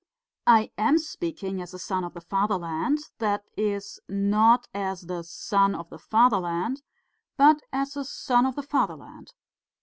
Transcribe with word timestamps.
I 0.47 0.71
am 0.79 0.97
speaking 0.97 1.61
as 1.61 1.75
a 1.75 1.77
son 1.77 2.03
of 2.03 2.15
the 2.15 2.21
fatherland, 2.21 3.11
that 3.19 3.43
is, 3.55 3.99
not 4.09 4.67
as 4.73 5.01
the 5.01 5.21
Son 5.23 5.75
of 5.75 5.91
the 5.91 5.99
Fatherland, 5.99 6.81
but 7.37 7.61
as 7.71 7.95
a 7.95 8.03
son 8.03 8.47
of 8.47 8.55
the 8.55 8.63
fatherland. 8.63 9.33